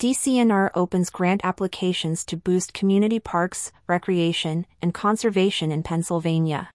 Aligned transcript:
DCNR 0.00 0.70
opens 0.74 1.10
grant 1.10 1.42
applications 1.44 2.24
to 2.24 2.34
boost 2.34 2.72
community 2.72 3.18
parks, 3.18 3.70
recreation, 3.86 4.64
and 4.80 4.94
conservation 4.94 5.70
in 5.70 5.82
Pennsylvania. 5.82 6.70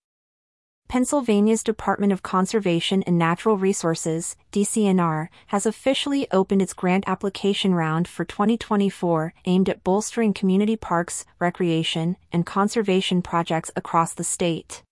Pennsylvania's 0.87 1.63
Department 1.63 2.13
of 2.13 2.21
Conservation 2.21 3.01
and 3.01 3.17
Natural 3.17 3.57
Resources, 3.57 4.35
DCNR, 4.51 5.29
has 5.47 5.65
officially 5.65 6.27
opened 6.31 6.61
its 6.61 6.73
grant 6.73 7.05
application 7.07 7.73
round 7.73 8.07
for 8.07 8.25
2024 8.25 9.33
aimed 9.45 9.69
at 9.69 9.83
bolstering 9.83 10.31
community 10.31 10.75
parks, 10.75 11.25
recreation, 11.39 12.17
and 12.31 12.45
conservation 12.45 13.23
projects 13.23 13.71
across 13.75 14.13
the 14.13 14.23
state. 14.23 14.83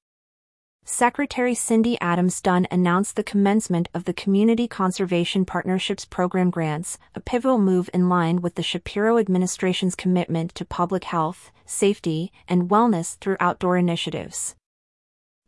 Secretary 0.85 1.55
Cindy 1.55 1.97
Adams 2.01 2.41
Dunn 2.41 2.67
announced 2.69 3.15
the 3.15 3.23
commencement 3.23 3.87
of 3.93 4.03
the 4.03 4.13
Community 4.13 4.67
Conservation 4.67 5.45
Partnerships 5.45 6.03
Program 6.03 6.49
grants, 6.49 6.97
a 7.15 7.21
pivotal 7.21 7.57
move 7.57 7.89
in 7.93 8.09
line 8.09 8.41
with 8.41 8.55
the 8.55 8.63
Shapiro 8.63 9.17
administration's 9.17 9.95
commitment 9.95 10.53
to 10.55 10.65
public 10.65 11.05
health, 11.05 11.53
safety, 11.65 12.33
and 12.49 12.69
wellness 12.69 13.17
through 13.19 13.37
outdoor 13.39 13.77
initiatives. 13.77 14.55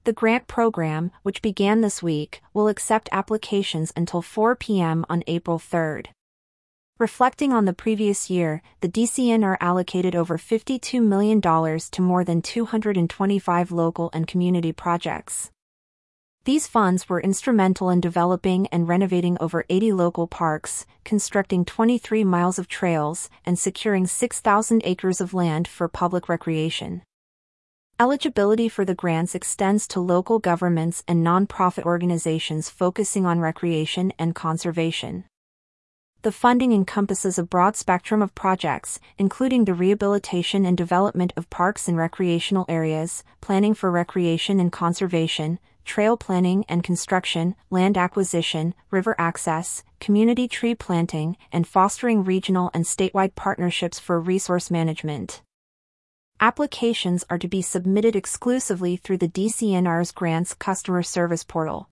The 0.06 0.14
grant 0.14 0.48
program, 0.48 1.12
which 1.24 1.42
began 1.42 1.82
this 1.82 2.02
week, 2.02 2.42
will 2.54 2.70
accept 2.70 3.10
applications 3.12 3.92
until 3.94 4.22
4 4.22 4.56
p.m. 4.56 5.06
on 5.10 5.22
April 5.28 5.60
3rd. 5.60 6.08
Reflecting 6.98 7.52
on 7.52 7.66
the 7.66 7.74
previous 7.74 8.30
year, 8.30 8.62
the 8.80 8.88
DCNR 8.88 9.58
allocated 9.60 10.16
over 10.16 10.38
$52 10.38 11.04
million 11.04 11.42
to 11.42 12.02
more 12.02 12.24
than 12.24 12.42
225 12.42 13.72
local 13.74 14.10
and 14.14 14.26
community 14.26 14.72
projects. 14.72 15.52
These 16.46 16.68
funds 16.68 17.10
were 17.10 17.20
instrumental 17.20 17.90
in 17.90 18.00
developing 18.00 18.68
and 18.68 18.88
renovating 18.88 19.36
over 19.42 19.66
80 19.68 19.92
local 19.92 20.26
parks, 20.26 20.86
constructing 21.04 21.66
23 21.66 22.24
miles 22.24 22.58
of 22.58 22.70
trails, 22.70 23.30
and 23.46 23.60
securing 23.60 24.08
6,000 24.08 24.82
acres 24.86 25.20
of 25.20 25.34
land 25.34 25.68
for 25.68 25.90
public 25.90 26.30
recreation. 26.30 27.02
Eligibility 28.00 28.70
for 28.70 28.86
the 28.86 28.96
grants 28.96 29.36
extends 29.36 29.86
to 29.90 30.00
local 30.00 30.40
governments 30.40 31.04
and 31.10 31.26
nonprofit 31.26 31.84
organizations 31.84 32.70
focusing 32.70 33.26
on 33.26 33.42
recreation 33.42 34.14
and 34.18 34.34
conservation 34.34 35.26
the 36.26 36.32
funding 36.32 36.72
encompasses 36.72 37.38
a 37.38 37.44
broad 37.44 37.76
spectrum 37.76 38.20
of 38.20 38.34
projects, 38.34 39.00
including 39.20 39.66
the 39.66 39.76
rehabilitation 39.76 40.66
and 40.66 40.76
development 40.76 41.32
of 41.38 41.48
parks 41.52 41.88
and 41.88 41.98
recreational 41.98 42.66
areas, 42.68 43.24
planning 43.42 43.76
for 43.76 43.92
recreation 43.92 44.60
and 44.60 44.72
conservation, 44.72 45.60
trail 45.84 46.18
planning 46.18 46.66
and 46.68 46.84
construction, 46.84 47.54
land 47.70 47.96
acquisition, 47.96 48.74
river 48.90 49.14
access, 49.20 49.84
community 50.00 50.48
tree 50.48 50.74
planting, 50.74 51.38
and 51.52 51.68
fostering 51.68 52.24
regional 52.24 52.72
and 52.74 52.86
statewide 52.86 53.36
partnerships 53.36 54.00
for 54.00 54.20
resource 54.20 54.72
management. 54.72 55.44
Applications 56.40 57.24
are 57.30 57.38
to 57.38 57.48
be 57.48 57.62
submitted 57.62 58.16
exclusively 58.16 58.98
through 58.98 59.20
the 59.20 59.30
DCNR's 59.30 60.12
Grants 60.12 60.56
Customer 60.56 61.04
Service 61.04 61.44
Portal. 61.44 61.88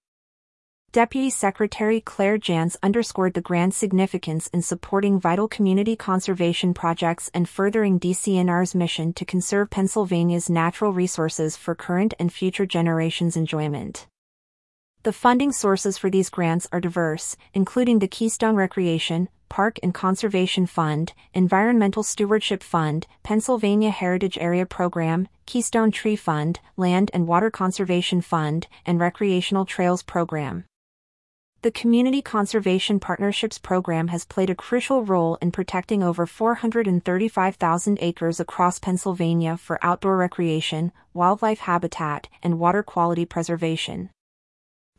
Deputy 0.94 1.31
Secretary 1.31 1.99
Claire 1.99 2.38
Jantz 2.38 2.75
underscored 2.83 3.33
the 3.33 3.41
grant's 3.41 3.75
significance 3.75 4.45
in 4.53 4.61
supporting 4.61 5.19
vital 5.19 5.47
community 5.47 5.95
conservation 5.95 6.72
projects 6.72 7.31
and 7.33 7.49
furthering 7.49 7.99
DCNR's 7.99 8.75
mission 8.75 9.11
to 9.14 9.25
conserve 9.25 9.71
Pennsylvania's 9.71 10.52
natural 10.52 10.94
resources 10.94 11.58
for 11.58 11.73
current 11.73 12.14
and 12.19 12.31
future 12.31 12.67
generations' 12.67 13.36
enjoyment. 13.36 14.05
The 15.02 15.11
funding 15.11 15.52
sources 15.52 15.97
for 15.97 16.11
these 16.11 16.30
grants 16.30 16.67
are 16.71 16.80
diverse, 16.80 17.38
including 17.55 17.97
the 17.97 18.08
Keystone 18.08 18.55
Recreation, 18.55 19.30
Park 19.49 19.80
and 19.81 19.95
Conservation 19.95 20.67
Fund, 20.67 21.14
Environmental 21.33 22.03
Stewardship 22.03 22.61
Fund, 22.61 23.08
Pennsylvania 23.23 23.89
Heritage 23.89 24.38
Area 24.38 24.67
Program, 24.67 25.27
Keystone 25.47 25.89
Tree 25.89 26.16
Fund, 26.16 26.59
Land 26.77 27.09
and 27.16 27.25
Water 27.25 27.49
Conservation 27.49 28.21
Fund, 28.21 28.67
and 28.86 28.99
Recreational 28.99 29.65
Trails 29.65 30.03
Program. 30.03 30.65
The 31.64 31.72
Community 31.72 32.22
Conservation 32.22 33.00
Partnerships 33.00 33.58
Program 33.58 34.10
has 34.10 34.26
played 34.26 34.50
a 34.50 34.56
crucial 34.56 35.06
role 35.06 35.38
in 35.42 35.50
protecting 35.50 36.04
over 36.04 36.26
435,000 36.26 37.98
acres 38.02 38.42
across 38.42 38.80
Pennsylvania 38.80 39.56
for 39.56 39.80
outdoor 39.82 40.18
recreation, 40.18 40.92
wildlife 41.14 41.60
habitat, 41.60 42.28
and 42.42 42.60
water 42.60 42.84
quality 42.84 43.24
preservation. 43.24 44.10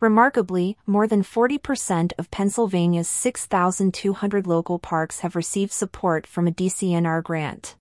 Remarkably, 0.00 0.78
more 0.86 1.06
than 1.06 1.22
40% 1.22 2.12
of 2.18 2.30
Pennsylvania's 2.30 3.08
6,200 3.08 4.46
local 4.46 4.78
parks 4.78 5.20
have 5.20 5.36
received 5.36 5.70
support 5.70 6.26
from 6.26 6.48
a 6.48 6.50
DCNR 6.50 7.22
grant. 7.22 7.76